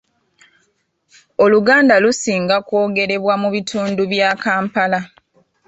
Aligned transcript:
Oluganda 1.43 1.95
lusinga 2.03 2.57
kwogerebwa 2.67 3.33
mu 3.41 3.49
bitundu 3.55 4.01
bya 4.11 4.29
Kampala. 4.43 4.99